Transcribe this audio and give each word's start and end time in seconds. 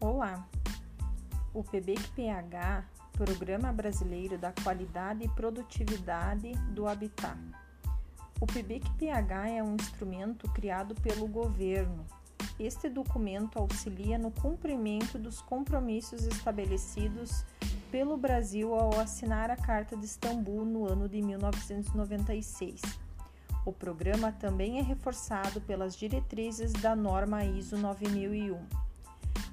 O 0.00 1.64
PBQPH, 1.64 2.84
Programa 3.12 3.72
Brasileiro 3.72 4.38
da 4.38 4.52
Qualidade 4.52 5.24
e 5.24 5.28
Produtividade 5.28 6.52
do 6.72 6.86
Habitat. 6.86 7.36
O 8.40 8.46
PBQPH 8.46 9.48
é 9.50 9.62
um 9.62 9.74
instrumento 9.74 10.48
criado 10.52 10.94
pelo 10.96 11.26
governo. 11.26 12.06
Este 12.60 12.88
documento 12.88 13.58
auxilia 13.58 14.16
no 14.16 14.30
cumprimento 14.30 15.18
dos 15.18 15.40
compromissos 15.40 16.24
estabelecidos 16.26 17.44
pelo 17.90 18.16
Brasil 18.16 18.74
ao 18.74 19.00
assinar 19.00 19.50
a 19.50 19.56
Carta 19.56 19.96
de 19.96 20.04
Istambul 20.04 20.64
no 20.64 20.86
ano 20.86 21.08
de 21.08 21.20
1996. 21.20 22.80
O 23.66 23.72
programa 23.72 24.30
também 24.30 24.78
é 24.78 24.82
reforçado 24.82 25.60
pelas 25.60 25.96
diretrizes 25.96 26.72
da 26.72 26.94
norma 26.94 27.44
ISO 27.44 27.76
9001. 27.76 28.87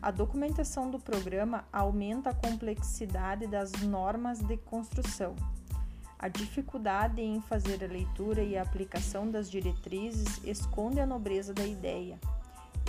A 0.01 0.11
documentação 0.11 0.91
do 0.91 0.99
programa 0.99 1.65
aumenta 1.71 2.29
a 2.29 2.33
complexidade 2.33 3.47
das 3.47 3.71
normas 3.83 4.39
de 4.39 4.57
construção. 4.57 5.35
A 6.17 6.27
dificuldade 6.27 7.21
em 7.21 7.41
fazer 7.41 7.83
a 7.83 7.87
leitura 7.87 8.41
e 8.41 8.57
a 8.57 8.61
aplicação 8.61 9.29
das 9.29 9.49
diretrizes 9.49 10.39
esconde 10.43 10.99
a 10.99 11.05
nobreza 11.05 11.53
da 11.53 11.65
ideia. 11.65 12.19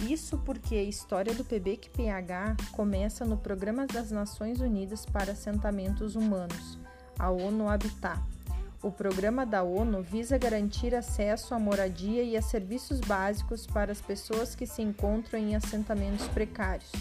Isso 0.03 0.39
porque 0.39 0.75
a 0.75 0.83
história 0.83 1.35
do 1.35 1.45
PBQPH 1.45 2.71
começa 2.73 3.25
no 3.25 3.37
Programa 3.37 3.87
das 3.87 4.11
Nações 4.11 4.61
Unidas 4.61 5.07
para 5.07 5.33
Assentamentos 5.33 6.17
Humanos, 6.17 6.79
a 7.19 7.31
ONU 7.31 7.69
Habitat 7.69 8.36
o 8.83 8.91
programa 8.91 9.47
da 9.47 9.63
ONU 9.63 10.03
visa 10.03 10.37
garantir 10.37 10.95
acesso 10.95 11.55
à 11.55 11.59
moradia 11.59 12.23
e 12.23 12.37
a 12.37 12.43
serviços 12.43 13.01
básicos 13.01 13.67
para 13.67 13.91
as 13.91 14.01
pessoas 14.01 14.55
que 14.55 14.67
se 14.67 14.83
encontram 14.83 15.39
em 15.41 15.57
assentamentos 15.57 16.29
precários. 16.29 16.93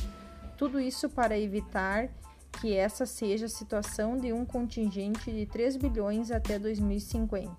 Tudo 0.57 0.79
isso 0.79 1.09
para 1.09 1.37
evitar 1.37 2.09
que 2.61 2.73
essa 2.75 3.05
seja 3.05 3.45
a 3.45 3.49
situação 3.49 4.17
de 4.17 4.31
um 4.31 4.45
contingente 4.45 5.31
de 5.31 5.45
3 5.45 5.75
bilhões 5.77 6.31
até 6.31 6.57
2050. 6.57 7.51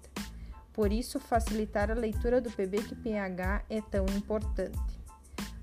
Por 0.73 0.93
isso, 0.93 1.21
facilitar 1.21 1.91
a 1.91 1.95
leitura 1.95 2.41
do 2.41 2.51
PBQPH 2.51 3.65
é 3.69 3.81
tão 3.81 4.07
importante. 4.17 4.79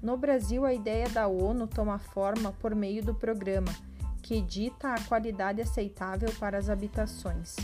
No 0.02 0.18
Brasil, 0.18 0.66
a 0.66 0.74
ideia 0.74 1.08
da 1.09 1.28
ONU 1.28 1.68
toma 1.68 1.98
forma 1.98 2.52
por 2.54 2.76
meio 2.76 3.04
do 3.04 3.16
programa, 3.16 3.74
que 4.22 4.42
dita 4.42 4.94
a 4.94 5.02
qualidade 5.02 5.62
aceitável 5.62 6.30
para 6.40 6.58
as 6.58 6.70
habitações. 6.70 7.56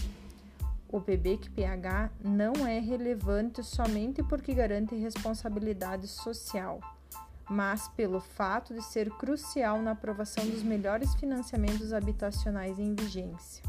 O 0.92 1.00
PBQPH 1.00 2.10
não 2.20 2.66
é 2.66 2.80
relevante 2.80 3.64
somente 3.64 4.24
porque 4.24 4.56
garante 4.56 4.96
responsabilidade 4.96 6.08
social, 6.08 6.80
mas 7.48 7.88
pelo 7.90 8.20
fato 8.20 8.74
de 8.74 8.84
ser 8.84 9.12
crucial 9.12 9.80
na 9.84 9.92
aprovação 9.92 10.44
dos 10.48 10.64
melhores 10.64 11.14
financiamentos 11.14 11.94
habitacionais 11.94 12.80
em 12.80 12.96
vigência. 12.96 13.64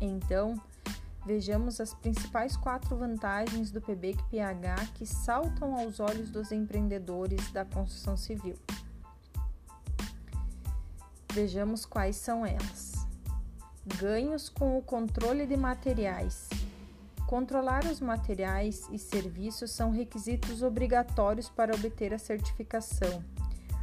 Então, 0.00 0.58
vejamos 1.26 1.82
as 1.82 1.92
principais 1.92 2.56
quatro 2.56 2.96
vantagens 2.96 3.70
do 3.70 3.82
PBQPH 3.82 4.92
que 4.94 5.04
saltam 5.04 5.78
aos 5.78 6.00
olhos 6.00 6.30
dos 6.30 6.50
empreendedores 6.50 7.52
da 7.52 7.66
construção 7.66 8.16
civil. 8.16 8.56
Vejamos 11.34 11.84
quais 11.84 12.16
são 12.16 12.46
elas 12.46 12.95
ganhos 13.86 14.48
com 14.48 14.76
o 14.76 14.82
controle 14.82 15.46
de 15.46 15.56
materiais. 15.56 16.48
Controlar 17.26 17.84
os 17.84 18.00
materiais 18.00 18.88
e 18.90 18.98
serviços 18.98 19.70
são 19.70 19.90
requisitos 19.90 20.62
obrigatórios 20.62 21.48
para 21.48 21.74
obter 21.74 22.12
a 22.12 22.18
certificação. 22.18 23.22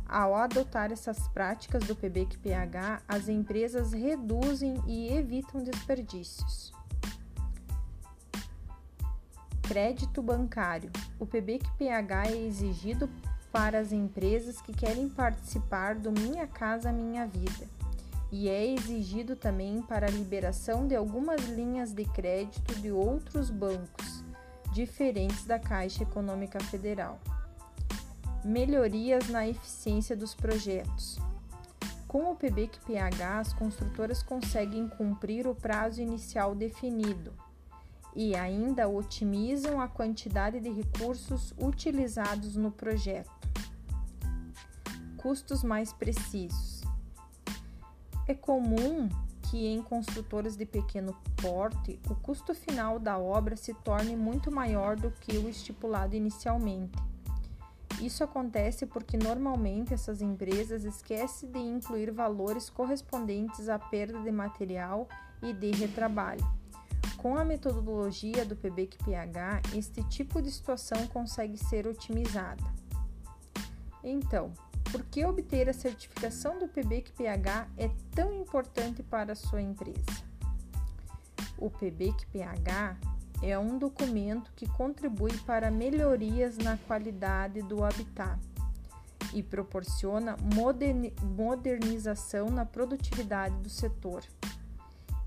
Ao 0.08 0.36
adotar 0.36 0.92
essas 0.92 1.28
práticas 1.30 1.83
do 1.86 1.95
PBQPH, 1.95 3.02
as 3.08 3.27
empresas 3.27 3.94
reduzem 3.94 4.76
e 4.86 5.11
evitam 5.14 5.64
desperdícios. 5.64 6.72
Crédito 9.64 10.22
bancário. 10.22 10.92
O 11.17 11.26
PBQPH 11.26 12.27
é 12.27 12.38
exigido 12.45 13.10
para 13.52 13.80
as 13.80 13.92
empresas 13.92 14.61
que 14.61 14.73
querem 14.73 15.10
participar 15.10 15.95
do 15.95 16.11
Minha 16.11 16.45
Casa 16.45 16.92
Minha 16.92 17.26
Vida 17.26 17.83
e 18.36 18.49
é 18.49 18.66
exigido 18.66 19.36
também 19.36 19.80
para 19.83 20.08
a 20.08 20.10
liberação 20.10 20.88
de 20.88 20.95
algumas 20.95 21.39
linhas 21.49 21.94
de 21.94 22.04
crédito 22.04 22.73
de 22.82 22.92
outros 22.92 23.52
bancos, 23.52 24.23
diferentes 24.73 25.45
da 25.45 25.60
Caixa 25.60 26.02
Econômica 26.02 26.60
Federal. 26.60 27.20
Melhorias 28.44 29.30
na 29.30 29.48
eficiência 29.48 30.17
dos 30.17 30.33
projetos. 30.33 31.20
Com 32.08 32.32
o 32.32 32.36
PBQPH, 32.36 33.39
as 33.39 33.54
construtoras 33.54 34.23
conseguem 34.23 34.89
cumprir 34.89 35.45
o 35.45 35.54
prazo 35.54 36.02
inicial 36.02 36.55
definido 36.55 37.32
e 38.15 38.36
ainda 38.36 38.89
otimizam 38.89 39.80
a 39.80 39.88
quantidade 39.88 40.60
de 40.60 40.71
recursos 40.71 41.54
utilizados 41.55 42.55
no 42.55 42.71
projeto. 42.71 43.30
Custos 45.17 45.64
mais 45.64 45.94
precisos. 45.94 46.73
É 48.28 48.34
comum 48.34 49.10
que 49.50 49.67
em 49.67 49.82
construtoras 49.82 50.56
de 50.56 50.66
pequeno 50.66 51.16
porte 51.42 52.00
o 52.10 52.16
custo 52.16 52.56
final 52.56 52.98
da 52.98 53.17
obra 53.17 53.56
se 53.56 53.73
torne 53.73 54.16
muito 54.16 54.52
maior 54.52 54.95
do 54.95 55.11
que 55.11 55.38
o 55.38 55.50
estipulado 55.50 56.16
inicialmente. 56.16 56.98
Isso 58.02 58.23
acontece 58.23 58.86
porque 58.86 59.17
normalmente 59.17 59.94
essas 59.94 60.22
empresas 60.22 60.83
esquecem 60.83 61.52
de 61.52 61.60
incluir 61.60 62.12
valores 62.12 62.70
correspondentes 62.70 63.70
à 63.70 63.78
perda 63.78 64.20
de 64.20 64.32
material 64.32 65.08
e 65.42 65.54
de 65.54 65.72
retrabalho. 65.72 66.45
Com 67.17 67.38
a 67.38 67.45
metodologia 67.45 68.44
do 68.44 68.56
PBQPH, 68.56 69.76
este 69.78 70.04
tipo 70.10 70.42
de 70.42 70.52
situação 70.52 71.08
consegue 71.08 71.58
ser 71.58 71.88
otimizada. 71.88 72.64
Então, 74.04 74.52
por 74.93 75.04
que 75.05 75.26
obter 75.26 75.67
a 75.67 75.73
certificação 75.73 76.59
do 76.59 76.67
PBQPH 76.67 77.67
é 77.80 77.89
tão 78.14 78.31
importante 78.31 79.02
para 79.02 79.33
a 79.33 79.36
sua 79.36 79.59
empresa? 79.59 80.05
O 81.58 81.67
PBQPH 81.67 82.99
é 83.42 83.58
um 83.58 83.80
documento 83.80 84.53
que 84.55 84.70
contribui 84.70 85.36
para 85.48 85.71
melhorias 85.71 86.59
na 86.59 86.77
qualidade 86.77 87.64
do 87.64 87.83
habitat 87.83 88.39
e 89.33 89.42
proporciona 89.42 90.37
modernização 91.23 92.52
na 92.52 92.64
produtividade 92.64 93.55
do 93.61 93.70
setor. 93.70 94.21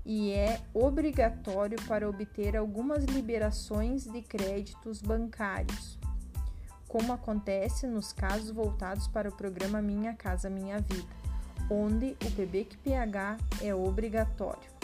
E 0.05 0.31
é 0.31 0.61
obrigatório 0.73 1.77
para 1.89 2.07
obter 2.07 2.55
algumas 2.55 3.03
liberações 3.03 4.05
de 4.05 4.21
créditos 4.21 5.01
bancários 5.01 5.99
como 6.87 7.13
acontece 7.13 7.87
nos 7.87 8.13
casos 8.13 8.51
voltados 8.51 9.07
para 9.07 9.29
o 9.29 9.35
programa 9.35 9.81
Minha 9.81 10.13
Casa 10.13 10.49
Minha 10.49 10.79
Vida, 10.79 11.07
onde 11.69 12.15
o 12.25 12.31
PBQPH 12.31 13.37
é 13.61 13.75
obrigatório. 13.75 14.76